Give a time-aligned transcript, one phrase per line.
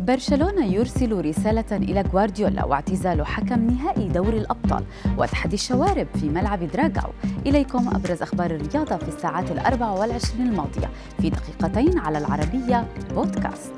[0.00, 4.84] برشلونة يرسل رسالة إلى غوارديولا واعتزال حكم نهائي دوري الأبطال
[5.18, 7.10] وتحدي الشوارب في ملعب دراغاو.
[7.46, 10.90] إليكم أبرز أخبار الرياضة في الساعات الأربع والعشرين الماضية
[11.20, 13.72] في دقيقتين على العربية بودكاست.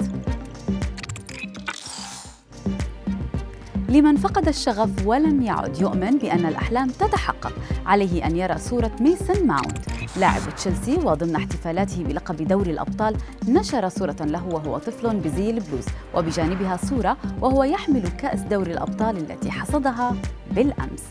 [3.89, 7.53] لمن فقد الشغف ولم يعد يؤمن بأن الأحلام تتحقق
[7.87, 13.17] عليه أن يرى صورة ميسون ماونت لاعب تشيلسي وضمن احتفالاته بلقب دوري الأبطال
[13.49, 19.51] نشر صورة له وهو طفل بزي البلوز وبجانبها صورة وهو يحمل كأس دوري الأبطال التي
[19.51, 20.17] حصدها
[20.51, 21.03] بالأمس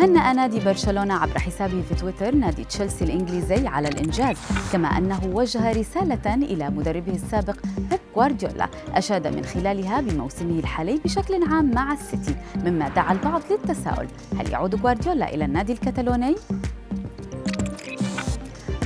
[0.00, 4.36] هنأ نادي برشلونة عبر حسابه في تويتر نادي تشيلسي الإنجليزي على الإنجاز
[4.72, 7.56] كما أنه وجه رسالة إلى مدربه السابق
[7.90, 14.06] بيب غوارديولا أشاد من خلالها بموسمه الحالي بشكل عام مع السيتي مما دعا البعض للتساؤل
[14.38, 16.34] هل يعود غوارديولا إلى النادي الكتالوني؟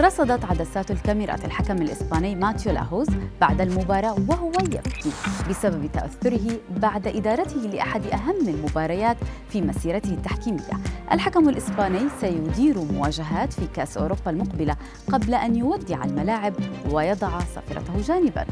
[0.04, 3.06] رصدت عدسات الكاميرات الحكم الإسباني ماتيو لاهوز
[3.40, 5.10] بعد المباراة وهو يبكي
[5.50, 9.16] بسبب تأثره بعد إدارته لأحد أهم المباريات
[9.48, 10.80] في مسيرته التحكيمية.
[11.12, 14.76] الحكم الإسباني سيدير مواجهات في كأس أوروبا المقبلة
[15.12, 16.52] قبل أن يودع الملاعب
[16.90, 18.46] ويضع صافرته جانباً.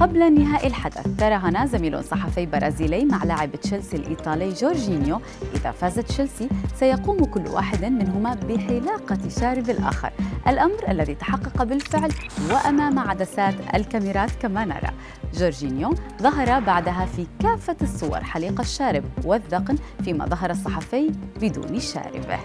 [0.00, 5.20] قبل نهاء الحدث تراهن زميل صحفي برازيلي مع لاعب تشيلسي الإيطالي جورجينيو
[5.54, 10.10] إذا فاز تشيلسي سيقوم كل واحد منهما بحلاقة شارب الآخر.
[10.48, 12.12] الأمر الذي تحقق بالفعل
[12.50, 14.90] وأمام عدسات الكاميرات كما نرى.
[15.34, 22.38] جورجينيو ظهر بعدها في كافة الصور حليق الشارب والذقن فيما ظهر الصحفي بدون شاربه